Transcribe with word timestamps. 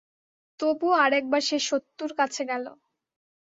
তবুও 0.59 0.93
আর 1.03 1.11
একবার 1.13 1.41
সে 1.49 1.57
সত্যুর 1.69 2.11
কাছে 2.19 2.41
গেল। 2.51 2.65